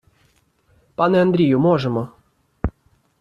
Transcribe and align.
Пане 0.95 1.21
Андрію, 1.21 1.59
можемо. 1.59 2.09